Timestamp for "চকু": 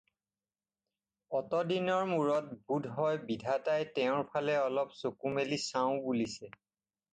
5.03-5.37